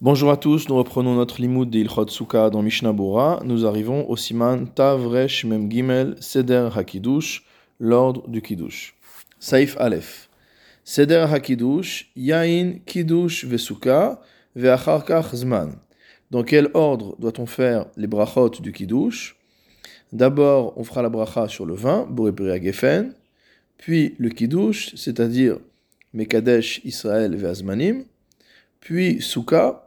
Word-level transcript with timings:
Bonjour 0.00 0.30
à 0.30 0.36
tous, 0.36 0.68
nous 0.68 0.76
reprenons 0.76 1.16
notre 1.16 1.40
limoud 1.40 1.70
de 1.70 1.80
Ilchot 1.80 2.06
Sukkah 2.06 2.50
dans 2.50 2.62
Mishnah 2.62 2.92
Bora. 2.92 3.42
Nous 3.44 3.66
arrivons 3.66 4.08
au 4.08 4.16
siman 4.16 4.68
Tavresh 4.72 5.44
Mem 5.44 5.68
Gimel 5.68 6.14
Seder 6.20 6.68
HaKiddush, 6.72 7.44
l'ordre 7.80 8.28
du 8.28 8.40
Kiddush. 8.40 8.94
Saif 9.40 9.76
Aleph. 9.76 10.30
Seder 10.84 11.26
HaKiddush, 11.28 12.12
Yain 12.14 12.74
Kiddush 12.86 13.44
Vesuka 13.44 14.20
Ve'acharkach 14.54 15.34
Zman. 15.34 15.72
Dans 16.30 16.44
quel 16.44 16.70
ordre 16.74 17.16
doit-on 17.18 17.46
faire 17.46 17.86
les 17.96 18.06
brachot 18.06 18.50
du 18.50 18.70
Kiddush? 18.70 19.36
D'abord, 20.12 20.74
on 20.76 20.84
fera 20.84 21.02
la 21.02 21.08
bracha 21.08 21.48
sur 21.48 21.66
le 21.66 21.74
vin, 21.74 22.06
Borepiri 22.08 22.62
Gefen, 22.62 23.14
puis 23.78 24.14
le 24.18 24.28
Kiddush, 24.28 24.94
c'est-à-dire 24.94 25.58
Mekadesh 26.12 26.82
Israël 26.84 27.34
Ve'azmanim, 27.34 28.04
puis 28.78 29.20
Sukkah, 29.20 29.86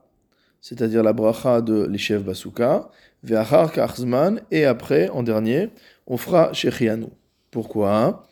c'est-à-dire 0.61 1.03
la 1.03 1.13
bracha 1.13 1.61
de 1.61 1.87
l'Ishev 1.87 2.23
Basuka, 2.23 2.89
Ve'achar 3.23 3.71
Karzman, 3.71 4.41
et 4.51 4.65
après, 4.65 5.09
en 5.09 5.23
dernier, 5.23 5.69
on 6.07 6.17
fera 6.17 6.53
Shechianu. 6.53 7.07
Pourquoi? 7.49 8.27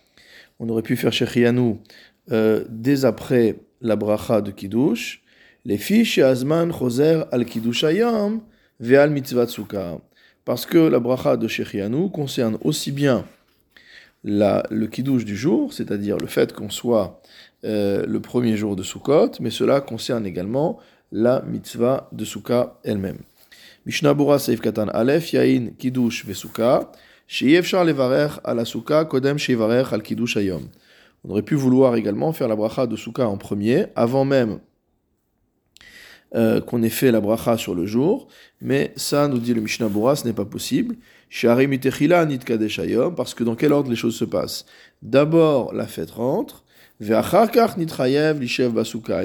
On 0.59 0.69
aurait 0.69 0.83
pu 0.83 0.95
faire 0.95 1.11
Shechianu 1.11 1.77
euh, 2.31 2.63
dès 2.69 3.05
après 3.05 3.57
la 3.81 3.95
bracha 3.95 4.41
de 4.41 4.51
Kiddush, 4.51 5.23
les 5.65 5.77
fiches 5.77 6.19
Azman 6.19 6.71
Choser 6.71 7.23
al 7.31 7.45
Kiddush 7.45 7.83
Ayam, 7.83 8.41
Ve'al 8.79 9.09
Mitzvah. 9.09 9.47
Parce 10.45 10.65
que 10.65 10.77
la 10.77 10.99
bracha 10.99 11.35
de 11.35 11.47
Shechianu 11.47 12.09
concerne 12.09 12.57
aussi 12.63 12.91
bien 12.91 13.25
la, 14.23 14.63
le 14.69 14.87
Kiddush 14.87 15.25
du 15.25 15.35
jour, 15.35 15.73
c'est-à-dire 15.73 16.17
le 16.17 16.27
fait 16.27 16.53
qu'on 16.53 16.69
soit 16.69 17.21
euh, 17.63 18.05
le 18.05 18.19
premier 18.19 18.55
jour 18.57 18.75
de 18.75 18.83
Sukkot, 18.83 19.31
mais 19.39 19.49
cela 19.49 19.81
concerne 19.81 20.25
également 20.25 20.79
la 21.11 21.41
mitzvah 21.41 22.09
de 22.11 22.25
Sukkah 22.25 22.79
elle-même. 22.83 23.19
Mishnah 23.85 24.13
Yain 25.33 25.69
Kiddush 25.77 26.25
al 29.93 30.03
Kiddush 30.03 30.37
Ayom. 30.37 30.67
On 31.23 31.31
aurait 31.31 31.41
pu 31.41 31.55
vouloir 31.55 31.95
également 31.95 32.31
faire 32.33 32.47
la 32.47 32.55
bracha 32.55 32.87
de 32.87 32.95
Sukkah 32.95 33.27
en 33.27 33.37
premier, 33.37 33.87
avant 33.95 34.25
même 34.25 34.59
euh, 36.35 36.61
qu'on 36.61 36.83
ait 36.83 36.89
fait 36.89 37.11
la 37.11 37.21
bracha 37.21 37.57
sur 37.57 37.73
le 37.73 37.87
jour, 37.87 38.27
mais 38.61 38.93
ça, 38.95 39.27
nous 39.27 39.39
dit 39.39 39.53
le 39.53 39.61
Mishnah 39.61 39.89
Bura, 39.89 40.15
ce 40.15 40.25
n'est 40.25 40.33
pas 40.33 40.45
possible. 40.45 40.95
Parce 43.15 43.33
que 43.33 43.43
dans 43.43 43.55
quel 43.55 43.73
ordre 43.73 43.89
les 43.89 43.95
choses 43.95 44.15
se 44.15 44.25
passent? 44.25 44.65
D'abord, 45.01 45.73
la 45.73 45.87
fête 45.87 46.11
rentre, 46.11 46.63
et 47.01 47.07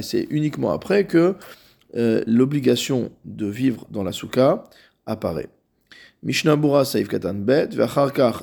c'est 0.03 0.27
uniquement 0.31 0.71
après 0.71 1.07
que 1.07 1.35
euh, 1.97 2.23
l'obligation 2.27 3.11
de 3.25 3.47
vivre 3.47 3.87
dans 3.91 4.03
la 4.03 4.13
souka 4.13 4.65
apparaît. 5.07 5.49
Mishnah 6.23 6.57
Bura 6.57 6.85
Saif 6.85 7.09
Katan 7.09 7.35
Bet, 7.35 7.71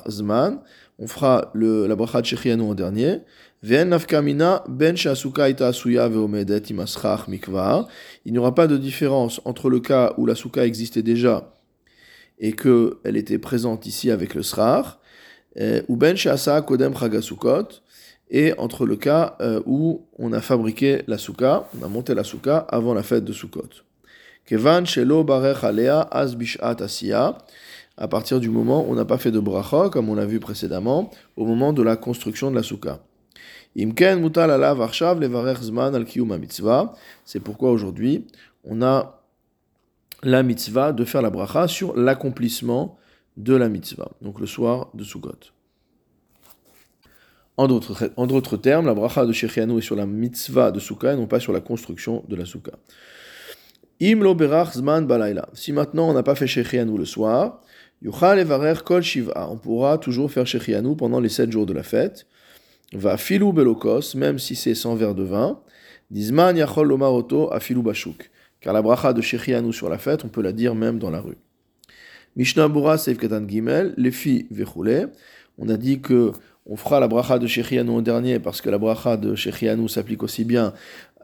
Zman, 0.08 0.60
on 0.98 1.06
fera 1.06 1.50
le, 1.52 1.86
la 1.86 1.96
bracha 1.96 2.20
de 2.22 2.62
en 2.62 2.74
dernier. 2.74 3.18
Ben. 3.62 3.90
Il 8.24 8.32
n'y 8.32 8.38
aura 8.38 8.54
pas 8.54 8.66
de 8.66 8.76
différence 8.76 9.40
entre 9.44 9.70
le 9.70 9.80
cas 9.80 10.14
où 10.16 10.26
la 10.26 10.34
souka 10.34 10.66
existait 10.66 11.02
déjà 11.02 11.52
et 12.38 12.52
qu'elle 12.52 13.16
était 13.16 13.38
présente 13.38 13.86
ici 13.86 14.10
avec 14.10 14.34
le 14.34 14.42
srar, 14.42 15.00
euh, 15.60 15.82
ou 15.88 15.96
ben 15.96 16.16
kodem 16.66 16.96
chagasukot, 16.96 17.68
et 18.32 18.54
entre 18.58 18.86
le 18.86 18.96
cas 18.96 19.36
euh, 19.40 19.60
où 19.66 20.06
on 20.18 20.32
a 20.32 20.40
fabriqué 20.40 21.02
la 21.06 21.18
souka, 21.18 21.68
on 21.78 21.84
a 21.84 21.88
monté 21.88 22.14
la 22.14 22.24
souka 22.24 22.56
avant 22.70 22.94
la 22.94 23.02
fête 23.02 23.24
de 23.24 23.32
Sukkot. 23.32 23.84
Kevan 24.46 24.86
shelo 24.86 25.22
barech 25.22 25.62
alea 25.62 26.00
az 26.10 26.34
asiya, 26.60 27.38
à 27.98 28.08
partir 28.08 28.40
du 28.40 28.48
moment 28.48 28.84
où 28.84 28.92
on 28.92 28.94
n'a 28.94 29.04
pas 29.04 29.18
fait 29.18 29.30
de 29.30 29.38
bracha, 29.38 29.90
comme 29.90 30.08
on 30.08 30.14
l'a 30.14 30.24
vu 30.24 30.40
précédemment, 30.40 31.10
au 31.36 31.44
moment 31.44 31.74
de 31.74 31.82
la 31.82 31.96
construction 31.96 32.50
de 32.50 32.56
la 32.56 32.62
souka. 32.62 33.00
Imken 33.78 34.20
mutal 34.20 34.50
alav 34.50 34.80
arshav 34.80 35.20
levarech 35.20 35.60
zman 35.60 35.94
al 35.94 36.06
mitzvah. 36.38 36.94
C'est 37.26 37.40
pourquoi 37.40 37.70
aujourd'hui 37.70 38.26
on 38.64 38.80
a 38.82 39.22
la 40.22 40.42
mitzvah 40.42 40.92
de 40.92 41.04
faire 41.04 41.20
la 41.20 41.30
bracha 41.30 41.68
sur 41.68 41.94
l'accomplissement 41.96 42.96
de 43.36 43.54
la 43.54 43.68
mitzvah, 43.68 44.10
donc 44.22 44.40
le 44.40 44.46
soir 44.46 44.88
de 44.94 45.04
Sukkot. 45.04 45.52
En 47.56 47.66
d'autres 47.66 48.56
termes, 48.56 48.86
la 48.86 48.94
bracha 48.94 49.26
de 49.26 49.32
Shechianu 49.32 49.78
est 49.78 49.82
sur 49.82 49.96
la 49.96 50.06
mitzvah 50.06 50.70
de 50.70 50.80
Sukkah 50.80 51.12
et 51.12 51.16
non 51.16 51.26
pas 51.26 51.38
sur 51.38 51.52
la 51.52 51.60
construction 51.60 52.24
de 52.28 52.34
la 52.34 52.46
Sukkah. 52.46 52.78
Im 54.00 54.34
berach 54.34 54.72
zman 54.72 55.06
balayla. 55.06 55.48
Si 55.52 55.72
maintenant 55.72 56.08
on 56.08 56.14
n'a 56.14 56.22
pas 56.22 56.34
fait 56.34 56.46
Shechianu 56.46 56.96
le 56.96 57.04
soir, 57.04 57.60
yuchal 58.00 58.38
evarer 58.38 58.82
kol 58.84 59.02
shiva. 59.02 59.48
On 59.50 59.58
pourra 59.58 59.98
toujours 59.98 60.32
faire 60.32 60.46
Shechianu 60.46 60.96
pendant 60.96 61.20
les 61.20 61.28
sept 61.28 61.52
jours 61.52 61.66
de 61.66 61.74
la 61.74 61.82
fête. 61.82 62.26
Va 62.94 63.16
filou 63.16 63.52
belokos, 63.52 64.14
même 64.16 64.38
si 64.38 64.56
c'est 64.56 64.74
sans 64.74 64.94
verre 64.94 65.14
de 65.14 65.22
vin. 65.22 65.60
Dizman 66.10 66.56
yachol 66.56 66.88
lomaroto 66.88 67.52
afilu 67.52 67.82
bashuk. 67.82 68.30
Car 68.60 68.72
la 68.72 68.80
bracha 68.80 69.12
de 69.12 69.20
Shechianu 69.20 69.72
sur 69.72 69.90
la 69.90 69.98
fête, 69.98 70.24
on 70.24 70.28
peut 70.28 70.42
la 70.42 70.52
dire 70.52 70.74
même 70.74 70.98
dans 70.98 71.10
la 71.10 71.20
rue. 71.20 71.36
Mishnah 72.34 72.68
Bura 72.68 72.96
Seif 72.96 73.18
Gimel, 73.46 73.92
les 73.98 74.10
filles. 74.10 74.48
On 75.58 75.68
a 75.68 75.76
dit 75.76 76.00
que 76.00 76.32
on 76.66 76.76
fera 76.76 77.00
la 77.00 77.08
bracha 77.08 77.38
de 77.38 77.46
Shechianu 77.46 77.90
au 77.90 78.02
dernier 78.02 78.38
parce 78.38 78.60
que 78.60 78.70
la 78.70 78.78
bracha 78.78 79.16
de 79.16 79.34
Shechianu 79.34 79.88
s'applique 79.88 80.22
aussi 80.22 80.44
bien 80.44 80.72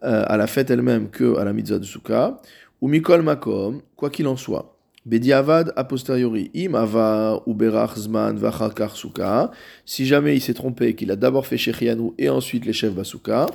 euh, 0.04 0.24
à 0.26 0.36
la 0.36 0.46
fête 0.46 0.70
elle-même 0.70 1.10
que 1.10 1.36
à 1.38 1.44
la 1.44 1.52
mitzvah 1.52 1.78
de 1.78 1.84
Sukkah. 1.84 2.40
Ou 2.80 2.88
Mikol 2.88 3.22
Makom, 3.22 3.80
quoi 3.96 4.10
qu'il 4.10 4.28
en 4.28 4.36
soit. 4.36 4.76
Bediavad 5.04 5.72
a 5.74 5.84
posteriori, 5.84 6.50
im 6.54 6.74
ava 6.74 7.40
ou 7.46 7.54
berach 7.54 7.96
zman 7.96 8.36
vachakar 8.36 8.94
sukkah. 8.94 9.50
Si 9.86 10.06
jamais 10.06 10.36
il 10.36 10.40
s'est 10.40 10.54
trompé, 10.54 10.94
qu'il 10.94 11.10
a 11.10 11.16
d'abord 11.16 11.46
fait 11.46 11.56
Shechianu 11.56 12.12
et 12.18 12.28
ensuite 12.28 12.66
les 12.66 12.72
chefs 12.72 12.92
basuka. 12.92 13.46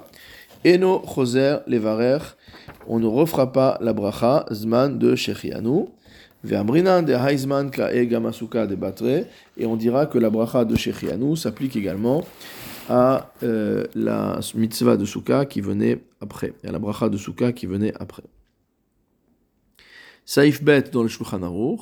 Eno 0.65 1.03
choser 1.05 1.57
levarer, 1.67 2.19
on 2.87 2.99
ne 2.99 3.07
refera 3.07 3.51
pas 3.51 3.77
la 3.81 3.93
bracha 3.93 4.45
zman 4.51 4.97
de 4.97 5.15
Shechianu 5.15 5.87
de 6.43 6.53
et 9.57 9.65
on 9.65 9.75
dira 9.77 10.05
que 10.05 10.17
la 10.17 10.29
bracha 10.29 10.65
de 10.65 10.75
Shechianu 10.75 11.37
s'applique 11.37 11.75
également 11.75 12.25
à 12.89 13.31
euh, 13.43 13.85
la 13.95 14.39
mitzvah 14.55 14.97
de 14.97 15.05
Souka 15.05 15.45
qui 15.45 15.61
venait 15.61 16.03
après, 16.19 16.53
et 16.63 16.67
à 16.67 16.71
la 16.71 16.79
bracha 16.79 17.07
de 17.07 17.17
Souka 17.17 17.53
qui 17.53 17.65
venait 17.65 17.93
après. 17.97 18.23
Saif 20.25 20.63
bet 20.63 20.83
dans 20.91 21.03
le 21.03 21.09
Shulchan 21.09 21.43
Aruch, 21.43 21.81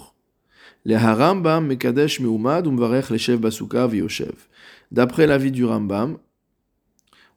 le 0.84 0.96
Harambam 0.96 1.68
mekadesh 1.68 2.20
meumad 2.20 2.68
umvarech 2.68 3.10
leshev 3.10 3.40
basuka 3.40 3.88
v'yoshev. 3.88 4.34
D'après 4.92 5.28
l'avis 5.28 5.52
du 5.52 5.64
Rambam, 5.64 6.18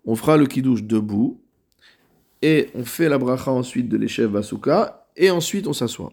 on 0.07 0.17
fera 0.17 0.37
le 0.37 0.47
kiddush 0.47 0.83
debout, 0.83 1.41
et 2.45 2.69
on 2.75 2.85
fait 2.85 3.09
la 3.09 3.17
bracha 3.17 3.51
ensuite 3.51 3.89
de 3.89 3.97
l'eshev 3.97 4.31
basuka, 4.31 5.07
et 5.17 5.31
ensuite 5.31 5.67
on 5.67 5.73
s'assoit 5.73 6.13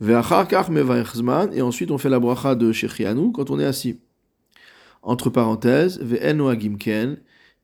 et 0.00 1.62
ensuite 1.62 1.90
on 1.90 1.98
fait 1.98 2.08
la 2.08 2.20
bracha 2.20 2.54
de 2.54 2.70
Shechianu 2.70 3.32
quand 3.32 3.50
on 3.50 3.58
est 3.58 3.64
assis. 3.64 3.98
Entre 5.02 5.30
parenthèses, 5.30 6.00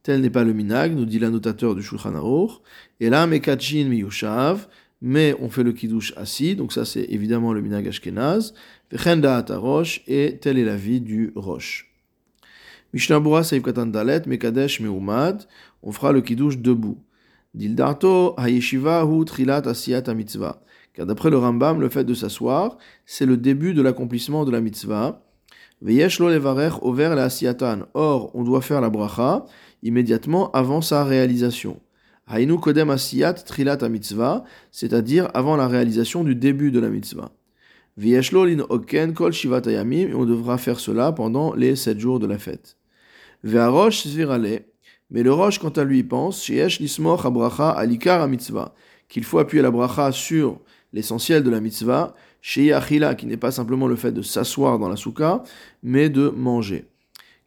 tel 0.02 0.20
n'est 0.20 0.30
pas 0.30 0.42
le 0.42 0.52
minag, 0.52 0.96
nous 0.96 1.04
dit 1.04 1.20
l'annotateur 1.20 1.76
du 1.76 1.82
Shulchan 1.84 2.16
Aruch, 2.16 2.50
et 2.98 3.10
là, 3.10 3.28
Mekachin 3.28 3.84
miyushav, 3.84 4.66
mais 5.00 5.36
on 5.40 5.50
fait 5.50 5.62
le 5.62 5.72
kiddush 5.72 6.12
assis, 6.16 6.56
donc 6.56 6.72
ça 6.72 6.84
c'est 6.84 7.04
évidemment 7.04 7.52
le 7.52 7.60
minag 7.60 7.86
ashkenaz, 7.86 8.54
Vechenda 8.90 9.44
roche, 9.50 10.02
et 10.08 10.38
tel 10.40 10.58
est 10.58 10.64
la 10.64 10.76
vie 10.76 11.00
du 11.00 11.32
roche. 11.36 11.87
Mishnah 12.94 13.20
Bura 13.20 13.44
Seif 13.44 13.62
Katan 13.62 13.86
Dalet, 13.86 14.22
Mekadesh 14.26 14.80
Meumad, 14.80 15.46
on 15.82 15.92
fera 15.92 16.10
le 16.12 16.22
kiddush 16.22 16.56
debout. 16.56 16.96
Dildarto, 17.54 18.34
Hayeshiva 18.38 19.04
hu 19.04 19.26
trilat 19.26 19.66
asiyat 19.66 20.14
mitzvah. 20.14 20.62
Car 20.94 21.04
d'après 21.04 21.28
le 21.28 21.36
Rambam, 21.36 21.80
le 21.80 21.90
fait 21.90 22.04
de 22.04 22.14
s'asseoir, 22.14 22.78
c'est 23.04 23.26
le 23.26 23.36
début 23.36 23.74
de 23.74 23.82
l'accomplissement 23.82 24.46
de 24.46 24.50
la 24.50 24.62
mitzvah. 24.62 25.22
Or, 27.94 28.30
on 28.34 28.44
doit 28.44 28.62
faire 28.62 28.80
la 28.80 28.90
bracha 28.90 29.44
immédiatement 29.82 30.50
avant 30.52 30.80
sa 30.80 31.04
réalisation. 31.04 31.78
Hainu 32.26 32.58
kodem 32.58 32.88
asiyat 32.88 33.34
trilat 33.34 33.86
mitzvah, 33.88 34.44
c'est-à-dire 34.72 35.28
avant 35.34 35.56
la 35.56 35.68
réalisation 35.68 36.24
du 36.24 36.34
début 36.34 36.70
de 36.70 36.80
la 36.80 36.88
mitzvah. 36.88 37.32
lin 37.96 38.64
oken 38.68 39.12
kol 39.12 39.32
shivat 39.32 39.62
et 39.66 40.14
on 40.14 40.24
devra 40.24 40.56
faire 40.58 40.80
cela 40.80 41.12
pendant 41.12 41.54
les 41.54 41.76
sept 41.76 41.98
jours 41.98 42.18
de 42.18 42.26
la 42.26 42.38
fête. 42.38 42.77
Ve'arosh 43.44 44.02
svirale, 44.02 44.64
mais 45.10 45.22
le 45.22 45.32
roche, 45.32 45.58
quant 45.58 45.70
à 45.70 45.84
lui, 45.84 46.02
pense, 46.02 46.44
sheyesh 46.44 46.80
lismoch 46.80 47.24
abracha 47.24 47.70
alikar 47.70 48.26
mitzvah, 48.28 48.74
qu'il 49.08 49.24
faut 49.24 49.38
appuyer 49.38 49.62
la 49.62 49.70
bracha 49.70 50.12
sur 50.12 50.60
l'essentiel 50.92 51.42
de 51.42 51.50
la 51.50 51.60
mitzvah, 51.60 52.14
chez 52.40 52.72
Achila, 52.72 53.14
qui 53.14 53.26
n'est 53.26 53.36
pas 53.36 53.50
simplement 53.50 53.86
le 53.86 53.96
fait 53.96 54.12
de 54.12 54.22
s'asseoir 54.22 54.78
dans 54.78 54.88
la 54.88 54.96
souka, 54.96 55.42
mais 55.82 56.08
de 56.08 56.28
manger. 56.28 56.86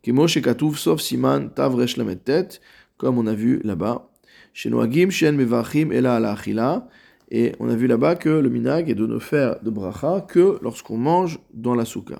Kemo 0.01 0.25
Katouf, 0.25 0.79
sauf 0.79 0.99
Siman 0.99 1.49
Tavresh 1.49 1.95
tête, 2.23 2.61
comme 2.97 3.17
on 3.17 3.27
a 3.27 3.33
vu 3.33 3.61
là-bas. 3.63 4.09
Chez 4.53 4.69
Noagim, 4.69 5.09
Shen 5.09 5.35
Mevachim 5.35 5.91
Ela 5.91 6.15
Ala 6.15 6.31
Achila, 6.33 6.87
Et 7.29 7.53
on 7.59 7.69
a 7.69 7.75
vu 7.75 7.87
là-bas 7.87 8.15
que 8.15 8.29
le 8.29 8.49
minag 8.49 8.89
est 8.89 8.95
de 8.95 9.05
ne 9.05 9.19
faire 9.19 9.61
de 9.61 9.69
bracha 9.69 10.21
que 10.27 10.57
lorsqu'on 10.61 10.97
mange 10.97 11.39
dans 11.53 11.75
la 11.75 11.85
souka. 11.85 12.19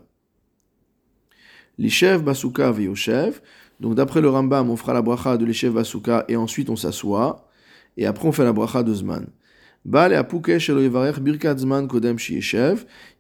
L'ishev 1.82 2.22
basuka 2.22 2.72
veyoshev. 2.72 3.42
Donc 3.80 3.96
d'après 3.96 4.22
le 4.22 4.30
Rambam, 4.30 4.70
on 4.70 4.76
fera 4.78 4.94
la 4.94 5.02
bracha 5.02 5.36
de 5.36 5.46
l'ishev 5.46 5.74
basuka 5.74 6.26
et 6.28 6.36
ensuite 6.36 6.70
on 6.70 6.76
s'assoit. 6.76 7.50
Et 7.98 8.06
après 8.06 8.28
on 8.28 8.32
fait 8.32 8.44
la 8.44 8.54
bracha 8.54 8.84
de 8.84 8.94
zman. 8.94 9.26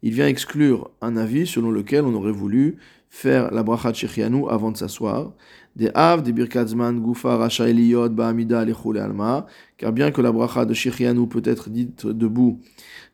Il 0.03 0.13
vient 0.13 0.27
exclure 0.27 0.91
un 1.01 1.17
avis 1.17 1.47
selon 1.47 1.71
lequel 1.71 2.05
on 2.05 2.13
aurait 2.13 2.31
voulu 2.31 2.77
faire 3.09 3.51
la 3.51 3.63
bracha 3.63 3.91
de 3.91 4.47
avant 4.47 4.71
de 4.71 4.77
s'asseoir. 4.77 5.33
Des 5.75 5.89
av, 5.95 6.21
des 6.21 6.31
birkatzman, 6.31 7.01
gufa, 7.01 7.37
racha 7.37 7.67
eliyot, 7.67 8.09
ba'amida, 8.09 8.59
alma. 8.59 9.47
Car 9.77 9.91
bien 9.91 10.11
que 10.11 10.21
la 10.21 10.31
bracha 10.31 10.65
de 10.65 10.75
Shechianu 10.75 11.27
peut 11.27 11.41
être 11.45 11.71
dite 11.71 12.05
debout 12.05 12.59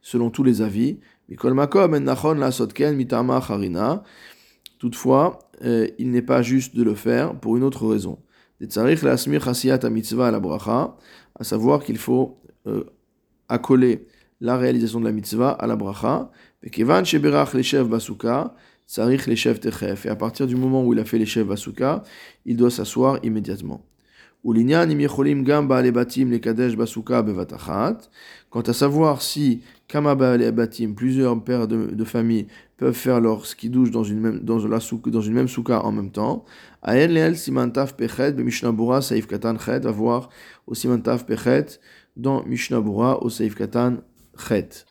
selon 0.01 0.29
tous 0.29 0.43
les 0.43 0.61
avis, 0.61 0.97
Toutefois, 4.79 5.39
euh, 5.63 5.87
il 5.97 6.11
n'est 6.11 6.21
pas 6.21 6.41
juste 6.41 6.75
de 6.75 6.83
le 6.83 6.93
faire 6.93 7.33
pour 7.35 7.57
une 7.57 7.63
autre 7.63 7.87
raison. 7.87 8.19
À 11.39 11.43
savoir 11.43 11.83
qu'il 11.83 11.97
faut 11.97 12.37
euh, 12.67 12.83
accoler 13.49 14.07
la 14.39 14.57
réalisation 14.57 14.99
de 14.99 15.05
la 15.05 15.11
mitzvah 15.11 15.51
à 15.51 15.67
la 15.67 15.75
bracha. 15.75 16.31
Et 16.63 16.83
à 20.09 20.15
partir 20.15 20.47
du 20.47 20.55
moment 20.55 20.83
où 20.85 20.93
il 20.93 20.99
a 20.99 21.05
fait 21.05 21.17
les 21.17 21.25
chefs 21.25 21.45
basuka, 21.45 22.03
il 22.45 22.55
doit 22.57 22.71
s'asseoir 22.71 23.19
immédiatement. 23.23 23.83
Quant 28.49 28.61
à 28.61 28.73
savoir 28.73 29.21
si 29.21 29.61
Kama 29.87 30.15
Batim, 30.15 30.93
plusieurs 30.93 31.41
pères 31.41 31.67
de, 31.67 32.03
famille 32.03 32.47
peuvent 32.75 32.93
faire 32.93 33.21
leur 33.21 33.45
skidouche 33.45 33.89
dans 33.89 34.03
une 34.03 34.19
même, 34.19 34.39
dans 34.39 34.67
la 34.67 34.81
souk, 34.81 35.09
dans 35.09 35.21
une 35.21 35.33
même 35.33 35.47
souka 35.47 35.85
en 35.85 35.93
même 35.93 36.11
temps. 36.11 36.43
Aen 36.83 37.07
leel 37.07 37.37
simantaf 37.37 37.95
pechet, 37.95 38.33
Mishnabura 38.33 39.01
saif 39.01 39.27
katan 39.27 39.57
chet, 39.57 39.79
va 39.79 39.91
voir 39.91 40.29
au 40.67 40.75
simantaf 40.75 41.25
pechet 41.25 41.79
dans 42.17 42.43
Mishnabura 42.43 43.23
au 43.23 43.29
saif 43.29 43.55
katan 43.55 43.99
chet. 44.37 44.85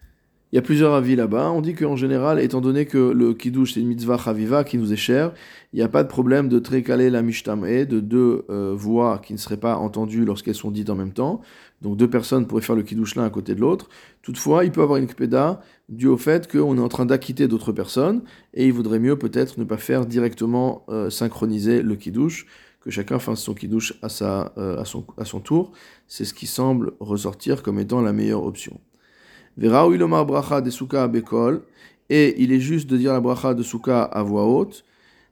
Il 0.52 0.56
y 0.56 0.58
a 0.58 0.62
plusieurs 0.62 0.94
avis 0.94 1.16
là-bas. 1.16 1.50
On 1.50 1.60
dit 1.60 1.74
qu'en 1.74 1.96
général, 1.96 2.40
étant 2.40 2.60
donné 2.60 2.86
que 2.86 2.96
le 2.96 3.34
kiddush 3.34 3.74
c'est 3.74 3.80
une 3.80 3.88
mitzvah 3.88 4.16
chaviva 4.16 4.64
qui 4.64 4.78
nous 4.78 4.92
est 4.92 4.96
chère, 4.96 5.32
il 5.72 5.76
n'y 5.76 5.82
a 5.82 5.88
pas 5.88 6.04
de 6.04 6.08
problème 6.08 6.48
de 6.48 6.58
trécaler 6.58 7.10
la 7.10 7.20
mishtameh 7.20 7.84
de 7.84 8.00
deux 8.00 8.46
euh, 8.48 8.72
voix 8.74 9.18
qui 9.18 9.34
ne 9.34 9.38
seraient 9.38 9.58
pas 9.58 9.76
entendues 9.76 10.24
lorsqu'elles 10.24 10.54
sont 10.54 10.70
dites 10.70 10.88
en 10.88 10.94
même 10.94 11.12
temps. 11.12 11.42
Donc 11.82 11.96
deux 11.96 12.08
personnes 12.08 12.46
pourraient 12.46 12.62
faire 12.62 12.76
le 12.76 12.82
kiddush 12.82 13.16
l'un 13.16 13.24
à 13.24 13.30
côté 13.30 13.54
de 13.54 13.60
l'autre. 13.60 13.88
Toutefois, 14.22 14.64
il 14.64 14.72
peut 14.72 14.82
avoir 14.82 14.98
une 14.98 15.06
kpeda 15.06 15.60
dû 15.88 16.06
au 16.06 16.16
fait 16.16 16.50
qu'on 16.50 16.76
est 16.78 16.80
en 16.80 16.88
train 16.88 17.06
d'acquitter 17.06 17.48
d'autres 17.48 17.72
personnes 17.72 18.22
et 18.54 18.66
il 18.66 18.72
vaudrait 18.72 18.98
mieux 18.98 19.16
peut-être 19.16 19.58
ne 19.58 19.64
pas 19.64 19.76
faire 19.76 20.06
directement 20.06 20.84
euh, 20.88 21.10
synchroniser 21.10 21.82
le 21.82 21.94
kiddush, 21.96 22.46
que 22.80 22.90
chacun 22.90 23.18
fasse 23.18 23.40
son 23.40 23.52
kiddush 23.52 23.98
à, 24.02 24.08
sa, 24.08 24.52
euh, 24.58 24.80
à, 24.80 24.84
son, 24.84 25.04
à 25.18 25.24
son 25.24 25.40
tour. 25.40 25.72
C'est 26.06 26.24
ce 26.24 26.32
qui 26.32 26.46
semble 26.46 26.92
ressortir 27.00 27.62
comme 27.62 27.78
étant 27.78 28.00
la 28.00 28.12
meilleure 28.12 28.44
option. 28.44 28.80
Vera 29.58 29.86
ilomar 29.88 30.24
bracha 30.24 30.60
de 30.60 30.70
souka 30.70 31.08
bekol, 31.08 31.62
et 32.08 32.40
il 32.42 32.52
est 32.52 32.60
juste 32.60 32.88
de 32.88 32.96
dire 32.96 33.12
la 33.12 33.20
bracha 33.20 33.54
de 33.54 33.62
souka 33.62 34.02
à 34.02 34.22
voix 34.22 34.44
haute, 34.44 34.84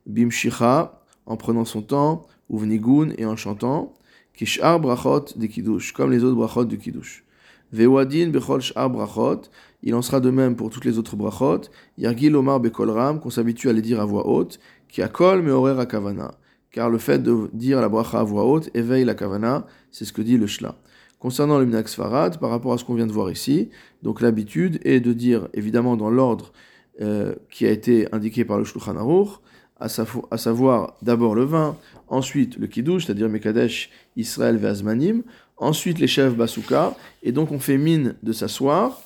bimshicha, 0.06 1.00
en 1.26 1.36
prenant 1.36 1.64
son 1.64 1.82
temps, 1.82 2.26
uvnigun, 2.50 3.10
et 3.16 3.24
en 3.24 3.36
chantant, 3.36 3.94
kishar 4.36 4.80
brachot 4.80 5.36
de 5.36 5.46
kiddush, 5.46 5.92
comme 5.92 6.10
les 6.10 6.24
autres 6.24 6.36
brachot 6.36 6.64
de 6.64 6.76
kiddush. 6.76 7.24
Vewadin 7.72 8.30
bechol 8.30 8.60
shar 8.60 8.90
brachot, 8.90 9.42
il 9.82 9.94
en 9.94 10.02
sera 10.02 10.20
de 10.20 10.30
même 10.30 10.56
pour 10.56 10.70
toutes 10.70 10.84
les 10.84 10.98
autres 10.98 11.16
brachot, 11.16 11.62
yargil 11.98 12.36
omar 12.36 12.60
bekol 12.60 12.90
ram, 12.90 13.20
qu'on 13.20 13.30
s'habitue 13.30 13.68
à 13.68 13.72
les 13.72 13.82
dire 13.82 14.00
à 14.00 14.04
voix 14.04 14.26
haute, 14.26 14.58
qui 14.88 15.02
a 15.02 15.08
kol 15.08 15.42
meorer 15.42 15.80
a 15.80 15.86
kavana. 15.86 16.32
Car 16.70 16.90
le 16.90 16.98
fait 16.98 17.22
de 17.22 17.48
dire 17.52 17.80
la 17.80 17.88
bracha 17.88 18.18
à 18.18 18.24
voix 18.24 18.44
haute 18.44 18.68
éveille 18.74 19.04
la 19.04 19.14
kavana, 19.14 19.66
c'est 19.92 20.04
ce 20.04 20.12
que 20.12 20.22
dit 20.22 20.36
le 20.36 20.46
shla. 20.46 20.74
Concernant 21.20 21.58
le 21.58 21.66
Minak 21.66 21.88
Sfarad, 21.88 22.38
par 22.38 22.50
rapport 22.50 22.72
à 22.72 22.78
ce 22.78 22.84
qu'on 22.84 22.94
vient 22.94 23.06
de 23.06 23.12
voir 23.12 23.30
ici, 23.30 23.70
donc 24.02 24.20
l'habitude 24.20 24.80
est 24.84 25.00
de 25.00 25.12
dire, 25.12 25.48
évidemment 25.54 25.96
dans 25.96 26.10
l'ordre 26.10 26.52
euh, 27.00 27.34
qui 27.50 27.64
a 27.64 27.70
été 27.70 28.12
indiqué 28.12 28.44
par 28.44 28.58
le 28.58 28.64
Shulchan 28.64 28.96
Aruch, 28.96 29.40
à, 29.84 30.38
savoir 30.38 30.94
d'abord 31.02 31.34
le 31.34 31.44
vin, 31.44 31.76
ensuite 32.08 32.56
le 32.56 32.66
Kiddush, 32.66 33.06
c'est-à-dire 33.06 33.28
Mekadesh, 33.28 33.90
Israël, 34.16 34.56
Veazmanim, 34.56 35.22
ensuite 35.56 35.98
les 35.98 36.06
chefs 36.06 36.34
Basuka, 36.34 36.94
et 37.22 37.32
donc 37.32 37.52
on 37.52 37.58
fait 37.58 37.78
mine 37.78 38.14
de 38.22 38.32
s'asseoir, 38.32 39.02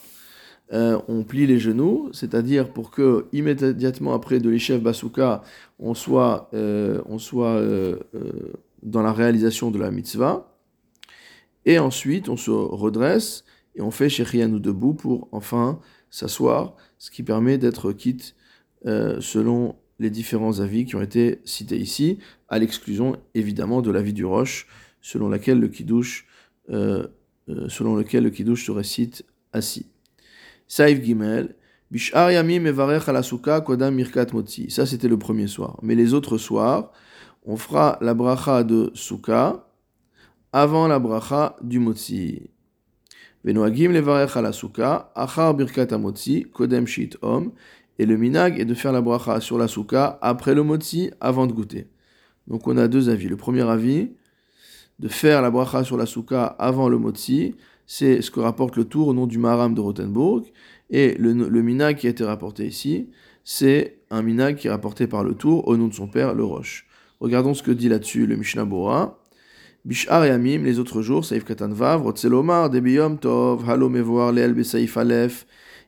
euh, 0.73 0.99
on 1.09 1.25
plie 1.25 1.47
les 1.47 1.59
genoux, 1.59 2.11
c'est-à-dire 2.13 2.69
pour 2.69 2.91
que 2.91 3.27
immédiatement 3.33 4.15
après 4.15 4.39
de 4.39 4.51
l'échef 4.51 4.83
Basuka, 4.83 5.43
on 5.79 5.95
soit, 5.95 6.51
euh, 6.55 7.01
on 7.07 7.19
soit 7.19 7.63
dans 8.83 9.03
la 9.03 9.13
réalisation 9.13 9.71
de 9.71 9.79
la 9.79 9.91
mitzvah. 9.91 10.55
Et 11.65 11.79
ensuite, 11.79 12.29
on 12.29 12.37
se 12.37 12.51
redresse 12.51 13.45
et 13.75 13.83
on 13.83 13.91
fait 13.91 14.09
nous 14.47 14.59
debout 14.59 14.95
pour 14.95 15.29
enfin 15.33 15.81
s'asseoir, 16.11 16.75
ce 16.99 17.11
qui 17.11 17.23
permet 17.23 17.59
d'être 17.59 17.93
quitte 17.93 18.35
euh, 18.87 19.21
selon 19.21 19.77
les 19.99 20.11
différents 20.11 20.61
avis 20.61 20.85
qui 20.85 20.97
ont 20.97 21.03
été 21.03 21.41
cités 21.45 21.77
ici, 21.77 22.19
à 22.49 22.59
l'exclusion 22.59 23.17
évidemment 23.35 23.83
de 23.83 23.91
l'avis 23.91 24.12
du 24.12 24.25
Roche, 24.25 24.67
selon 25.00 25.29
laquelle 25.29 25.61
le 25.61 25.69
kiddush, 25.69 26.27
euh, 26.71 27.06
euh, 27.49 27.69
selon 27.69 27.97
lequel 27.97 28.25
le 28.25 28.31
kiddush 28.31 28.67
se 28.67 28.71
récite 28.71 29.25
assis. 29.53 29.87
Saïf 30.67 31.03
Gimel, 31.03 31.55
Bishar 31.91 32.31
Yamim 32.31 32.61
Mevarech 32.61 33.09
Alasuka 33.09 33.62
Kodam 33.62 33.95
Mirkat 33.95 34.27
Motzi. 34.33 34.71
Ça 34.71 34.85
c'était 34.85 35.09
le 35.09 35.19
premier 35.19 35.47
soir. 35.47 35.79
Mais 35.83 35.95
les 35.95 36.12
autres 36.12 36.37
soirs, 36.37 36.93
on 37.47 37.56
fera 37.56 37.99
la 38.03 38.12
bracha 38.12 38.62
de 38.62 38.91
Souka, 38.94 39.65
avant 40.53 40.87
la 40.87 40.99
bracha 40.99 41.56
du 41.62 41.79
motzi. 41.79 42.51
Venoagim 43.44 43.93
levarech 43.93 44.37
ala 44.37 44.53
souka, 44.53 45.11
achar 45.15 45.55
birkat 45.55 45.93
amotzi, 45.93 46.44
kodem 46.53 46.87
shit 46.87 47.17
om, 47.23 47.53
et 47.99 48.06
le 48.06 48.17
minag 48.17 48.61
est 48.61 48.65
de 48.65 48.75
faire 48.75 48.93
la 48.93 49.00
bracha 49.00 49.41
sur 49.41 49.59
la 49.59 49.69
souka 49.69 50.19
après 50.23 50.55
le 50.55 50.62
motzi, 50.62 51.11
avant 51.21 51.47
de 51.47 51.53
goûter. 51.53 51.89
Donc 52.47 52.67
on 52.67 52.77
a 52.77 52.89
deux 52.89 53.09
avis. 53.09 53.29
Le 53.29 53.37
premier 53.37 53.69
avis, 53.69 54.11
de 54.99 55.09
faire 55.09 55.43
la 55.43 55.50
bracha 55.50 55.85
sur 55.85 55.97
la 55.97 56.06
souka 56.06 56.45
avant 56.45 56.89
le 56.89 56.99
motzi, 56.99 57.55
c'est 57.87 58.21
ce 58.23 58.31
que 58.31 58.41
rapporte 58.41 58.77
le 58.77 58.85
tour 58.85 59.09
au 59.09 59.15
nom 59.15 59.27
du 59.27 59.39
Maram 59.39 59.75
de 59.75 59.81
Rothenburg, 59.81 60.45
et 60.91 61.15
le, 61.19 61.32
minag 61.63 61.96
qui 61.96 62.06
a 62.06 62.11
été 62.11 62.25
rapporté 62.25 62.67
ici, 62.67 63.08
c'est 63.44 63.99
un 64.11 64.22
minag 64.22 64.56
qui 64.56 64.69
est 64.69 64.70
rapporté 64.70 65.06
par 65.06 65.25
le 65.25 65.34
tour 65.34 65.67
au 65.69 65.77
nom 65.77 65.89
de 65.89 65.94
son 65.94 66.06
père, 66.06 66.34
le 66.34 66.44
Roche. 66.44 66.87
Regardons 67.20 67.55
ce 67.55 67.63
que 67.63 67.70
dit 67.70 67.89
là-dessus 67.89 68.27
le 68.27 68.37
Mishnah 68.37 68.65
Bora. 68.65 69.19
Bishar 69.84 70.27
Yamim, 70.27 70.65
les 70.65 70.79
autres 70.79 71.03
jours, 71.03 71.25
Saif 71.25 71.44
Katan 71.44 71.70
Vav, 71.70 72.03
Rotzelomar, 72.03 72.70
Debiyom 72.70 73.19
Tov, 73.19 73.69
Halo 73.69 73.89
Mevoar, 73.89 74.32
Leel 74.32 74.55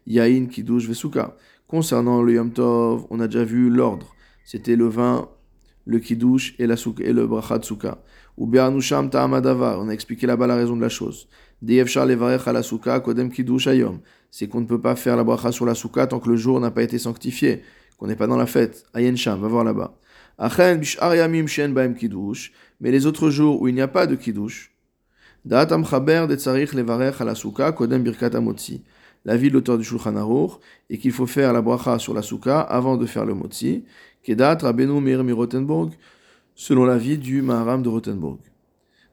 Yain 0.07 0.47
Kiddush 0.47 0.87
Vesuka. 0.87 1.37
Concernant 1.67 2.23
le 2.23 2.35
Yom 2.35 2.53
Tov, 2.53 3.07
on 3.11 3.21
a 3.21 3.27
déjà 3.27 3.45
vu 3.45 3.71
l'ordre. 3.71 4.15
C'était 4.45 4.77
le 4.77 4.89
vin, 4.89 5.29
le 5.87 5.99
Kiddush 5.99 6.55
et, 6.59 6.67
la 6.67 6.77
souka, 6.77 7.05
et 7.05 7.13
le 7.13 7.27
Brachat 7.27 7.63
Souka. 7.63 7.99
On 8.37 8.53
a 8.53 9.91
expliqué 9.93 10.27
là-bas 10.27 10.47
la 10.47 10.57
raison 10.57 10.77
de 10.77 10.81
la 10.81 10.89
chose. 10.89 11.29
Kodem 13.05 13.31
Kiddush 13.31 13.67
Ayom. 13.67 14.01
C'est 14.31 14.49
qu'on 14.49 14.61
ne 14.61 14.67
peut 14.67 14.81
pas 14.81 14.97
faire 14.97 15.17
la 15.17 15.25
bracha 15.25 15.51
sur 15.53 15.67
la 15.67 15.75
souka 15.75 16.07
tant 16.07 16.21
que 16.21 16.31
le 16.31 16.37
jour 16.37 16.61
n'a 16.61 16.71
pas 16.71 16.83
été 16.83 16.99
sanctifié, 16.99 17.63
qu'on 17.99 18.07
n'est 18.07 18.15
pas 18.15 18.29
dans 18.29 18.37
la 18.37 18.47
fête. 18.47 18.87
Ayen 18.95 19.17
Sham, 19.17 19.41
va 19.41 19.49
voir 19.49 19.65
là-bas 19.65 19.97
mais 22.81 22.91
les 22.91 23.07
autres 23.07 23.29
jours 23.29 23.61
où 23.61 23.69
il 23.69 23.75
n'y 23.75 23.83
a 23.83 23.89
pas 23.89 24.07
de 24.07 24.15
kiddush, 24.15 24.73
chaber 25.47 26.27
de 26.27 26.35
tsarich 26.37 26.73
levarech 26.73 27.19
kodem 27.77 28.03
birkat 28.03 28.35
amotzi. 28.35 28.83
La 29.31 29.37
vie 29.37 29.49
de 29.49 29.55
l'auteur 29.55 29.79
du 29.79 29.85
Shulchan 29.85 30.17
Aruch 30.17 30.59
et 30.91 30.99
qu'il 30.99 31.13
faut 31.13 31.25
faire 31.25 31.53
la 31.53 31.63
bracha 31.63 32.01
sur 32.01 32.13
la 32.13 32.21
souka 32.21 32.63
avant 32.63 32.97
de 32.97 33.07
faire 33.07 33.25
le 33.25 33.33
motzi. 33.33 33.85
Kedat 34.25 34.59
rabenu 34.61 35.01
meir 35.01 35.23
mi 35.23 35.31
Rothenburg, 35.31 35.93
selon 36.57 36.85
la 36.85 36.99
vie 36.99 37.17
du 37.17 37.41
Maharam 37.41 37.81
de 37.81 37.89
Rothenburg. 37.89 38.41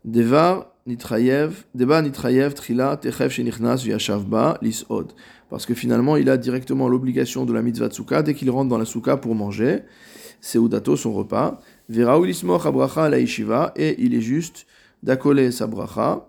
Devar 0.03 0.71
nitrayev, 0.88 1.65
deba 1.75 2.01
nitrayev 2.01 2.55
trila 2.55 2.97
techev 2.97 3.29
shenichnas 3.29 3.86
ba 4.27 4.57
lisod. 4.63 5.13
Parce 5.51 5.67
que 5.67 5.75
finalement, 5.75 6.17
il 6.17 6.31
a 6.31 6.38
directement 6.38 6.88
l'obligation 6.89 7.45
de 7.45 7.53
la 7.53 7.62
mitzvah 7.62 7.91
souka 7.91 8.24
dès 8.24 8.33
qu'il 8.33 8.50
rentre 8.50 8.69
dans 8.69 8.79
la 8.79 8.86
souka 8.86 9.17
pour 9.17 9.36
manger. 9.36 9.83
C'est 10.41 10.57
Udato 10.57 10.95
son 10.95 11.13
repas. 11.13 11.62
Veraoulismoch 11.89 12.65
abracha 12.65 13.07
la 13.07 13.19
yeshiva, 13.19 13.71
et 13.75 14.03
il 14.03 14.15
est 14.15 14.21
juste 14.21 14.65
d'accoler 15.03 15.51
sa 15.51 15.67
bracha 15.67 16.27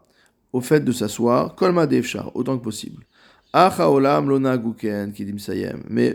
au 0.52 0.60
fait 0.60 0.84
de 0.84 0.92
s'asseoir, 0.92 1.54
kolma 1.54 1.86
devshar, 1.86 2.30
autant 2.34 2.58
que 2.58 2.62
possible. 2.62 3.06
Mais 3.54 3.66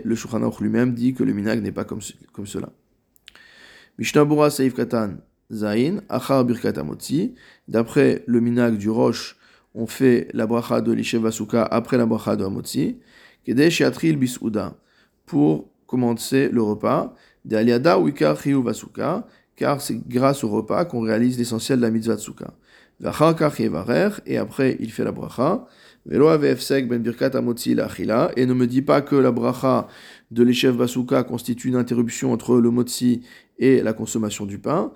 le 0.04 0.14
Shulchan 0.14 0.52
lui-même 0.60 0.94
dit 0.94 1.14
que 1.14 1.24
le 1.24 1.32
minag 1.32 1.62
n'est 1.62 1.72
pas 1.72 1.84
comme, 1.84 2.00
cela. 2.00 2.70
Saif 4.50 4.74
katan 4.74 5.16
zain, 5.50 6.00
birkat 6.44 6.78
amotzi. 6.78 7.34
D'après 7.66 8.22
le 8.26 8.40
minag 8.40 8.76
du 8.76 8.88
roche, 8.88 9.36
on 9.74 9.86
fait 9.86 10.28
la 10.32 10.46
bracha 10.46 10.80
de 10.80 10.92
l'Ishev 10.92 11.28
après 11.70 11.96
la 11.96 12.06
bracha 12.06 12.36
de 12.36 12.44
Hamotzi, 12.44 12.98
Kedesh 13.44 13.80
Yatril 13.80 14.16
Bisouda, 14.16 14.76
pour 15.26 15.68
commencer 15.86 16.48
le 16.48 16.62
repas, 16.62 17.14
d'Aliada 17.44 17.98
Wikar 17.98 18.36
Vasuka, 18.36 19.26
car 19.56 19.80
c'est 19.80 19.96
grâce 20.08 20.44
au 20.44 20.48
repas 20.48 20.84
qu'on 20.84 21.00
réalise 21.00 21.38
l'essentiel 21.38 21.78
de 21.78 21.82
la 21.82 21.90
mitzvah 21.90 22.16
Tsuka. 22.16 22.54
Et 23.00 24.36
après, 24.36 24.76
il 24.80 24.90
fait 24.90 25.04
la 25.04 25.12
bracha. 25.12 25.66
Ben 26.06 26.20
et 28.36 28.46
ne 28.46 28.54
me 28.54 28.66
dis 28.66 28.82
pas 28.82 29.00
que 29.00 29.16
la 29.16 29.32
bracha 29.32 29.88
de 30.30 30.42
l'échef 30.42 30.76
Basuka 30.76 31.22
constitue 31.24 31.68
une 31.68 31.76
interruption 31.76 32.32
entre 32.32 32.56
le 32.56 32.70
motzi 32.70 33.22
et 33.58 33.82
la 33.82 33.94
consommation 33.94 34.44
du 34.44 34.58
pain. 34.58 34.92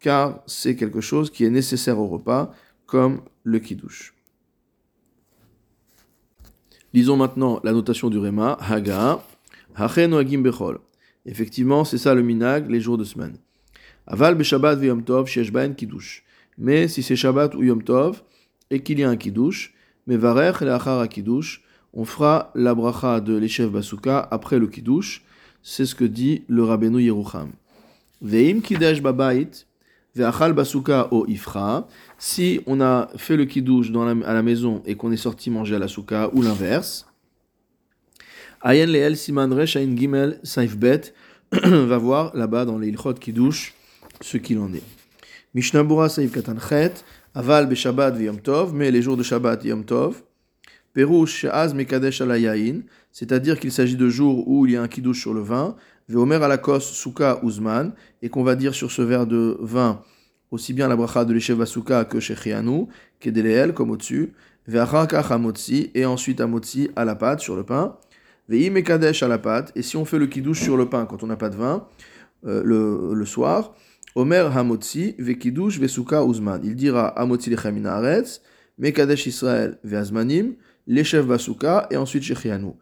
car 0.00 0.42
c'est 0.46 0.76
quelque 0.76 1.00
chose 1.00 1.30
qui 1.30 1.44
est 1.44 1.50
nécessaire 1.50 1.98
au 1.98 2.06
repas, 2.06 2.54
comme 2.86 3.20
le 3.42 3.58
kiddush. 3.58 4.14
Lisons 6.92 7.16
maintenant 7.16 7.60
la 7.62 7.72
notation 7.72 8.10
du 8.10 8.18
Réma, 8.18 8.58
Haga. 8.60 9.22
Effectivement, 11.26 11.84
c'est 11.84 11.98
ça 11.98 12.14
le 12.14 12.22
minag, 12.22 12.70
les 12.70 12.80
jours 12.80 12.98
de 12.98 13.04
semaine. 13.04 13.36
Aval 14.06 14.42
Shabbat 14.42 14.82
Yom 14.82 15.02
Tov, 15.02 15.28
kiddush. 15.76 16.24
Mais 16.58 16.88
si 16.88 17.02
c'est 17.02 17.16
Shabbat 17.16 17.54
ou 17.54 17.62
Yom 17.62 17.82
Tov, 17.82 18.22
et 18.70 18.80
qu'il 18.80 18.98
y 19.00 19.04
a 19.04 19.10
un 19.10 19.16
kiddush, 19.16 19.74
mais 20.06 20.16
varech 20.16 20.60
leachar 20.60 21.08
kiddush, 21.08 21.62
on 21.92 22.04
fera 22.04 22.50
la 22.54 22.74
bracha 22.74 23.20
de 23.20 23.36
l'Eshev 23.36 23.70
Basuka 23.70 24.28
après 24.30 24.58
le 24.58 24.68
kiddush. 24.68 25.24
C'est 25.62 25.86
ce 25.86 25.94
que 25.94 26.04
dit 26.04 26.44
le 26.48 26.64
Rabbeinu 26.64 27.02
Yerucham. 27.02 27.50
Veim 28.22 28.60
kidesh 28.60 29.02
babait, 29.02 29.50
ve'achal 30.14 30.52
basuka 30.52 31.08
o 31.10 31.26
ifra. 31.26 31.88
Si 32.18 32.60
on 32.66 32.80
a 32.80 33.08
fait 33.16 33.36
le 33.36 33.44
kiddush 33.44 33.90
à 34.24 34.34
la 34.34 34.42
maison 34.42 34.82
et 34.86 34.94
qu'on 34.94 35.12
est 35.12 35.16
sorti 35.16 35.50
manger 35.50 35.76
à 35.76 35.78
la 35.78 35.88
souka, 35.88 36.30
ou 36.32 36.42
l'inverse. 36.42 37.06
Ayen 38.62 38.86
leel 38.86 39.16
siman 39.16 39.52
resh 39.52 39.78
gimel 39.96 40.38
saif 40.42 40.76
bet 40.76 41.14
va 41.52 41.98
voir 41.98 42.36
là-bas 42.36 42.66
dans 42.66 42.78
les 42.78 42.88
ilchot 42.88 43.14
kiddush 43.14 43.74
ce 44.20 44.36
qu'il 44.36 44.58
en 44.58 44.72
est. 44.72 44.82
Mishnah 45.54 45.82
Bura 45.82 46.08
Saïf 46.08 46.32
Katan 46.32 46.56
Chet, 46.58 46.92
Aval 47.34 47.68
be 47.68 47.74
Shabbat 47.74 48.18
Yom 48.20 48.40
Tov, 48.40 48.74
mais 48.74 48.90
les 48.90 49.02
jours 49.02 49.16
de 49.16 49.22
Shabbat 49.22 49.64
Yom 49.64 49.84
Tov, 49.84 50.22
Perouche 50.92 51.44
Az 51.44 51.74
Mekadesh 51.74 52.20
Alayain, 52.20 52.80
c'est-à-dire 53.12 53.58
qu'il 53.58 53.72
s'agit 53.72 53.96
de 53.96 54.08
jours 54.08 54.46
où 54.48 54.66
il 54.66 54.72
y 54.72 54.76
a 54.76 54.82
un 54.82 54.88
kiddush 54.88 55.20
sur 55.20 55.34
le 55.34 55.40
vin, 55.40 55.76
Veomer 56.08 56.36
Alakos 56.36 56.80
Suka 56.80 57.40
Uzman, 57.42 57.92
et 58.22 58.28
qu'on 58.28 58.42
va 58.42 58.56
dire 58.56 58.74
sur 58.74 58.90
ce 58.90 59.02
verre 59.02 59.26
de 59.26 59.56
vin 59.60 60.02
aussi 60.50 60.72
bien 60.72 60.88
la 60.88 60.96
bracha 60.96 61.24
de 61.24 61.32
l'Eshev 61.32 61.64
Suka 61.64 62.04
que 62.04 62.20
Shechianu, 62.20 62.86
Kedeleel, 63.20 63.72
comme 63.72 63.90
au-dessus, 63.90 64.32
Veachakach 64.66 65.30
Amotzi, 65.30 65.90
et 65.94 66.04
ensuite 66.04 66.40
Amotzi 66.40 66.90
à 66.96 67.04
la 67.04 67.14
pâte, 67.14 67.40
sur 67.40 67.56
le 67.56 67.64
pain, 67.64 67.96
Veim 68.48 68.72
Mekadesh 68.72 69.22
à 69.22 69.28
la 69.28 69.38
pâte, 69.38 69.72
et 69.76 69.82
si 69.82 69.96
on 69.96 70.04
fait 70.04 70.18
le 70.18 70.26
kiddush 70.26 70.60
sur 70.60 70.76
le 70.76 70.88
pain 70.88 71.06
quand 71.06 71.22
on 71.22 71.26
n'a 71.26 71.36
pas 71.36 71.50
de 71.50 71.56
vin, 71.56 71.86
euh, 72.46 72.62
le 72.64 73.24
soir, 73.26 73.74
Omer 74.14 74.50
Hamotzi, 74.54 75.14
Vekidush, 75.18 75.78
Vesuka, 75.78 76.24
Uzman. 76.24 76.60
Il 76.64 76.74
dira 76.74 77.14
Hamotzi 77.16 77.50
lechem 77.50 77.84
Aretz, 77.86 78.40
Mekadesh 78.78 79.26
Israël, 79.26 79.78
Veazmanim, 79.84 80.54
Leshev 80.86 81.26
Basuka, 81.26 81.86
et 81.90 81.96
ensuite 81.96 82.24
Shechianu. 82.24 82.72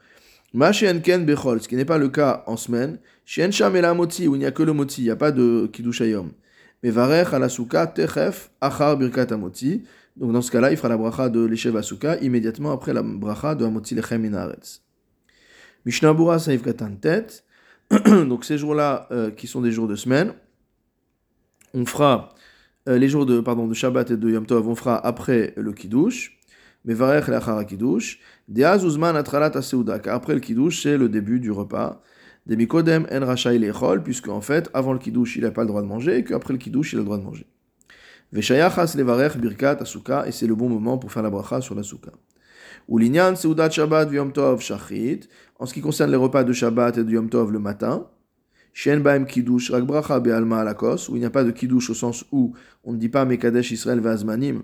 Ma 0.55 0.73
ken 0.73 1.27
bechol, 1.27 1.61
ce 1.61 1.69
qui 1.69 1.77
n'est 1.77 1.85
pas 1.85 1.99
le 1.99 2.09
cas 2.09 2.43
en 2.47 2.57
semaine. 2.57 2.99
Shen 3.27 3.53
sham 3.53 3.77
el 3.77 3.95
moti, 3.95 4.27
où 4.27 4.35
il 4.35 4.39
n'y 4.39 4.47
a 4.47 4.51
que 4.51 4.63
le 4.63 4.73
moti, 4.73 5.03
il 5.03 5.05
n'y 5.05 5.11
a 5.11 5.17
pas 5.17 5.31
de 5.31 5.69
kiddush 5.71 6.01
ayom. 6.01 6.33
Mais 6.83 6.91
varech 6.91 7.35
ala 7.35 7.51
suka 7.51 7.87
techef 7.87 8.51
achar 8.61 8.97
birkat 8.97 9.31
amoti. 9.31 9.83
Donc 10.17 10.33
dans 10.33 10.41
ce 10.41 10.51
cas-là, 10.51 10.71
il 10.71 10.79
fera 10.79 10.89
la 10.89 10.97
bracha 10.97 11.29
de 11.29 11.45
Leshev 11.45 11.75
Basuka 11.75 12.17
immédiatement 12.21 12.73
après 12.73 12.95
la 12.95 13.03
bracha 13.03 13.55
de 13.55 13.67
Hamotzi 13.67 13.95
lechem 13.95 14.35
Aretz. 14.35 14.81
Mishnah 15.85 16.15
Bura 16.15 16.39
Saïf 16.39 16.63
Katan 16.63 16.97
Tet. 16.97 17.45
Donc 18.07 18.45
ces 18.45 18.57
jours-là, 18.57 19.07
euh, 19.11 19.31
qui 19.31 19.47
sont 19.47 19.61
des 19.61 19.71
jours 19.71 19.87
de 19.87 19.97
semaine 19.97 20.33
on 21.75 21.87
fera 21.87 22.35
euh, 22.89 22.99
les 22.99 23.09
jours 23.09 23.27
de, 23.27 23.41
pardon, 23.41 23.67
de 23.67 23.75
Shabbat 23.75 24.11
et 24.11 24.17
de 24.17 24.31
Yom 24.31 24.47
Tov, 24.47 24.67
on 24.69 24.75
fera 24.75 25.05
après 25.05 25.53
le 25.57 25.73
Kiddush. 25.73 26.39
Mais 26.85 26.95
Varech 26.95 27.29
Lachara 27.29 27.65
Kiddush. 27.65 28.21
Deaz 28.49 28.85
Uzman 28.85 29.17
Atralat 29.17 29.53
après 30.07 30.35
le 30.35 30.41
Kiddush, 30.41 30.83
c'est 30.83 30.97
le 30.97 31.09
début 31.09 31.41
du 31.41 31.51
repas. 31.51 32.01
Demikodem 32.47 33.07
En 33.13 33.27
Rachai 33.27 33.59
Lechol, 33.59 34.03
puisque 34.03 34.29
en 34.29 34.41
fait, 34.41 34.71
avant 34.73 34.95
le 34.95 34.99
Kiddush, 34.99 35.37
il 35.37 35.43
n'a 35.43 35.51
pas 35.51 35.63
le 35.63 35.69
droit 35.69 35.83
de 35.83 35.87
manger, 35.87 36.19
et 36.19 36.25
qu'après 36.25 36.55
le 36.55 36.59
Kiddush, 36.59 36.95
il 36.95 36.97
a 36.97 36.99
le 37.01 37.05
droit 37.05 37.19
de 37.19 37.25
manger. 37.25 37.47
Veshayachas 38.33 38.95
Levarech 38.97 39.37
Birkat 39.37 39.79
Asuka, 39.81 40.27
et 40.27 40.33
c'est 40.33 40.47
le 40.47 40.55
bon 40.55 40.71
moment 40.71 40.97
pour 40.97 41.13
faire 41.13 41.23
la 41.23 41.31
bracha 41.31 41.61
sur 41.61 41.75
la 41.75 41.83
Souka. 41.83 42.13
Ulinyan 42.89 43.37
Seudat 43.37 43.69
Shabbat 43.69 44.11
Yom 44.13 44.33
Tov 44.33 44.63
Shachrit, 44.63 45.21
en 45.59 45.67
ce 45.67 45.75
qui 45.75 45.83
concerne 45.83 46.11
les 46.11 46.17
repas 46.17 46.45
de 46.45 46.55
Shabbat 46.55 46.97
et 46.97 47.05
de 47.05 47.11
Yom 47.11 47.29
Tov 47.29 47.53
le 47.53 47.59
matin. 47.59 48.07
Shen 48.73 49.03
Baem 49.03 49.27
Kiddush, 49.27 49.71
Rak 49.71 49.85
Bracha 49.85 50.21
Be'alma 50.21 50.61
Alakos, 50.61 51.09
où 51.11 51.17
il 51.17 51.21
n'y 51.21 51.25
a 51.25 51.31
pas 51.31 51.45
de 51.45 51.51
Kiddush 51.51 51.91
au 51.91 51.95
sens 51.95 52.25
où 52.33 52.53
on 52.85 52.93
ne 52.93 52.99
dit 52.99 53.09
pas 53.09 53.25
Mekadesh 53.25 53.73
Israël 53.73 54.01
Vazmanim 54.01 54.63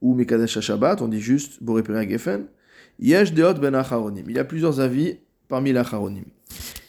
ou 0.00 0.14
Mekadesh 0.14 0.60
Shabbat, 0.60 1.02
on 1.02 1.08
dit 1.08 1.20
juste 1.20 1.62
Boré 1.62 1.82
Gefen. 2.08 2.46
Yesh 2.98 3.32
Deot 3.32 3.54
Ben 3.54 3.74
Acharonim. 3.74 4.24
Il 4.28 4.36
y 4.36 4.38
a 4.38 4.44
plusieurs 4.44 4.80
avis 4.80 5.16
parmi 5.48 5.72
les 5.72 5.78
Acharonim. 5.78 6.24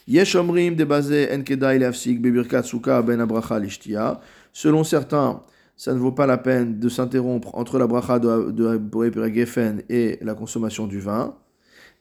Yesh 0.06 0.34
Omrim 0.34 0.74
Debazé 0.74 1.28
Enkedai 1.32 1.78
Leafsik 1.78 2.20
Bebirkat 2.20 2.62
Suka 2.64 3.00
Ben 3.02 3.20
Abracha 3.20 3.58
Lishtia. 3.58 4.20
Selon 4.52 4.84
certains, 4.84 5.40
ça 5.76 5.94
ne 5.94 5.98
vaut 5.98 6.12
pas 6.12 6.26
la 6.26 6.38
peine 6.38 6.78
de 6.78 6.88
s'interrompre 6.88 7.54
entre 7.54 7.78
la 7.78 7.86
bracha 7.86 8.18
de, 8.18 8.50
de 8.50 9.34
Gefen 9.34 9.82
et 9.88 10.18
la 10.20 10.34
consommation 10.34 10.86
du 10.86 11.00
vin. 11.00 11.34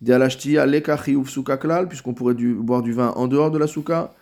De 0.02 0.14
Alashtia 0.14 0.66
Lekachiouf 0.66 1.30
Suka 1.30 1.58
Klal, 1.58 1.88
puisqu'on 1.88 2.14
pourrait 2.14 2.34
du, 2.34 2.54
boire 2.54 2.82
du 2.82 2.92
vin 2.92 3.14
en 3.16 3.28
dehors 3.28 3.52
de 3.52 3.58
la 3.58 3.68
Suka. 3.68 4.14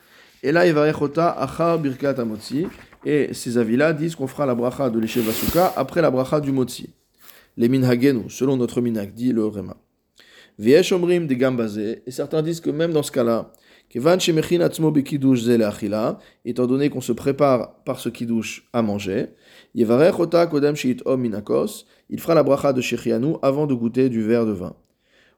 Et 0.43 0.51
là, 0.51 0.61
achar 0.61 1.79
birkat 1.79 2.19
amotzi. 2.19 2.67
Et 3.05 3.33
ces 3.33 3.57
avis-là 3.57 3.93
disent 3.93 4.15
qu'on 4.15 4.27
fera 4.27 4.45
la 4.45 4.55
bracha 4.55 4.89
de 4.89 4.99
l'Eshevasuka 4.99 5.73
après 5.75 6.01
la 6.01 6.11
bracha 6.11 6.41
du 6.41 6.51
motzi. 6.51 6.89
Les 7.55 7.69
minhagenu, 7.69 8.29
selon 8.29 8.57
notre 8.57 8.81
minhag, 8.81 9.13
dit 9.13 9.31
le 9.31 9.45
Rema. 9.45 9.77
Viesh 10.57 10.91
omrim 10.91 11.25
de 11.25 11.33
gambazé. 11.33 12.03
Et 12.05 12.11
certains 12.11 12.41
disent 12.41 12.59
que 12.59 12.69
même 12.69 12.91
dans 12.91 13.03
ce 13.03 13.11
cas-là, 13.11 13.53
Kevan 13.89 14.19
shemechin 14.19 14.61
atzmo 14.61 14.91
bekidush 14.91 15.41
ze 15.41 15.63
achila, 15.63 16.19
étant 16.45 16.67
donné 16.67 16.89
qu'on 16.91 17.01
se 17.01 17.11
prépare 17.11 17.81
par 17.85 17.99
ce 17.99 18.09
kiddush 18.09 18.69
à 18.71 18.83
manger, 18.83 19.29
yevarechota 19.73 20.45
kodem 20.45 20.75
sheit 20.75 21.01
om 21.05 21.19
minakos, 21.19 21.85
il 22.09 22.19
fera 22.19 22.35
la 22.35 22.43
bracha 22.43 22.71
de 22.71 22.81
shechianu 22.81 23.37
avant 23.41 23.65
de 23.65 23.73
goûter 23.73 24.09
du 24.09 24.21
verre 24.21 24.45
de 24.45 24.51
vin 24.51 24.75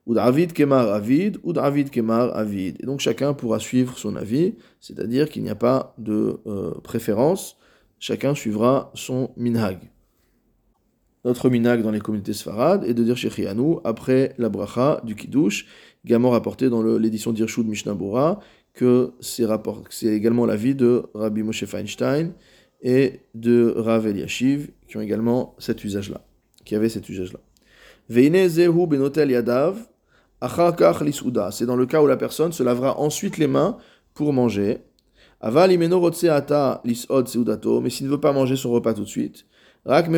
ou 0.06 0.14
David 0.14 0.54
Kemar 0.54 0.90
Avid, 0.90 1.38
ou 1.44 1.54
David 1.54 1.90
Kemar 1.90 2.36
Avid. 2.36 2.78
Et 2.82 2.86
donc 2.86 3.00
chacun 3.00 3.34
pourra 3.34 3.60
suivre 3.60 3.98
son 3.98 4.16
avis, 4.16 4.56
c'est-à-dire 4.80 5.30
qu'il 5.30 5.44
n'y 5.44 5.50
a 5.50 5.56
pas 5.56 5.94
de 5.98 6.40
euh, 6.48 6.72
préférence, 6.84 7.58
chacun 8.00 8.34
suivra 8.34 8.92
son 8.96 9.32
minhag. 9.38 9.80
Notre 11.24 11.50
minhag 11.50 11.84
dans 11.84 11.92
les 11.92 12.00
communautés 12.00 12.34
sfarades 12.34 12.84
est 12.84 12.96
de 12.96 13.04
dire 13.04 13.16
Shechianu 13.16 13.76
après 13.84 14.34
la 14.40 14.50
bracha 14.50 15.02
du 15.04 15.16
Kiddush, 15.16 15.68
également 16.04 16.32
rapporté 16.32 16.70
dans 16.70 16.82
l'édition 16.98 17.32
d'Irshud 17.32 17.68
Mishnah 17.68 17.94
Bora, 17.94 18.40
que 18.74 19.14
c'est 19.20 20.08
également 20.08 20.46
l'avis 20.46 20.74
de 20.74 21.04
Rabbi 21.14 21.44
Moshe 21.44 21.66
Feinstein 21.66 22.34
et 22.82 23.20
de 23.36 23.74
Rav 23.78 24.08
Eliashiv, 24.08 24.72
qui 24.88 24.98
ont 24.98 25.02
également 25.02 25.56
cet 25.60 25.84
usage-là, 25.84 26.22
qui 26.66 26.76
avaient 26.76 26.90
cet 26.90 27.08
usage-là. 27.08 27.40
Veine 28.10 28.48
zehu 28.48 28.88
benotel 28.88 29.30
yadav, 29.30 29.88
c'est 30.42 31.66
dans 31.66 31.76
le 31.76 31.86
cas 31.86 32.02
où 32.02 32.08
la 32.08 32.18
personne 32.18 32.52
se 32.52 32.64
lavera 32.64 33.00
ensuite 33.00 33.38
les 33.38 33.48
mains 33.48 33.78
pour 34.14 34.34
manger. 34.34 34.80
Mais 35.44 35.78
s'il 36.90 38.06
ne 38.06 38.10
veut 38.10 38.20
pas 38.20 38.34
manger 38.34 38.56
son 38.56 38.72
repas 38.72 38.94
tout 38.94 39.04
de 39.04 39.08
suite. 39.08 39.46
Rak 39.86 40.10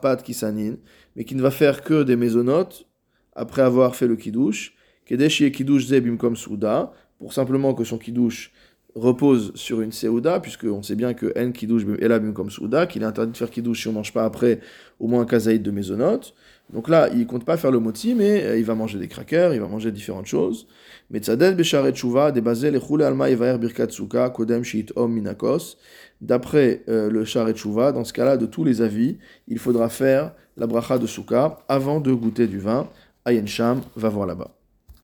pat 0.00 0.22
kisanin, 0.22 0.76
mais 1.16 1.24
qui 1.24 1.34
ne 1.34 1.42
va 1.42 1.50
faire 1.50 1.82
que 1.82 2.02
des 2.02 2.16
mésonotes 2.16 2.86
après 3.34 3.62
avoir 3.62 3.96
fait 3.96 4.06
le 4.06 4.16
kiddush. 4.16 4.74
Kedesh 5.06 5.50
kiddush 5.52 5.86
zebim 5.86 6.16
comme 6.16 6.36
souda, 6.36 6.92
pour 7.18 7.32
simplement 7.32 7.74
que 7.74 7.84
son 7.84 7.98
kiddush 7.98 8.52
repose 8.94 9.52
sur 9.54 9.80
une 9.80 9.92
seuda, 9.92 10.40
puisqu'on 10.40 10.82
sait 10.82 10.96
bien 10.96 11.14
que 11.14 11.32
en 11.38 11.52
kiddush 11.52 11.84
elabim 12.00 12.32
comme 12.32 12.50
souda, 12.50 12.86
qu'il 12.86 13.02
est 13.02 13.06
interdit 13.06 13.32
de 13.32 13.36
faire 13.36 13.50
kiddush 13.50 13.82
si 13.82 13.88
on 13.88 13.92
ne 13.92 13.96
mange 13.96 14.12
pas 14.12 14.24
après 14.24 14.60
au 14.98 15.06
moins 15.06 15.22
un 15.22 15.26
kazaïd 15.26 15.62
de 15.62 15.70
mésonotes. 15.70 16.34
Donc 16.72 16.88
là, 16.88 17.08
il 17.12 17.26
compte 17.26 17.44
pas 17.44 17.56
faire 17.56 17.72
le 17.72 17.80
moti, 17.80 18.14
mais 18.14 18.44
euh, 18.44 18.58
il 18.58 18.64
va 18.64 18.74
manger 18.74 18.98
des 18.98 19.08
crackers, 19.08 19.54
il 19.54 19.60
va 19.60 19.66
manger 19.66 19.90
différentes 19.90 20.26
choses. 20.26 20.68
Mais 21.10 21.18
tzaded 21.18 21.56
besharet 21.56 21.94
shuva 21.94 22.30
debazé 22.30 22.70
lechule 22.70 23.02
alma 23.02 23.28
yevaer 23.28 23.58
birkat 23.58 23.90
suka 23.90 24.30
kodem 24.30 24.62
shit 24.62 24.92
om 24.94 25.12
minakos. 25.12 25.76
D'après 26.20 26.82
euh, 26.88 27.10
le 27.10 27.24
sharet 27.24 27.56
shuva, 27.56 27.92
dans 27.92 28.04
ce 28.04 28.12
cas-là, 28.12 28.36
de 28.36 28.46
tous 28.46 28.62
les 28.62 28.82
avis, 28.82 29.18
il 29.48 29.58
faudra 29.58 29.88
faire 29.88 30.32
la 30.56 30.66
bracha 30.66 30.98
de 30.98 31.06
suka 31.06 31.58
avant 31.68 32.00
de 32.00 32.12
goûter 32.12 32.46
du 32.46 32.58
vin. 32.58 32.88
Ayen 33.24 33.46
Sham 33.46 33.80
va 33.96 34.08
voir 34.08 34.26
là-bas. 34.26 34.59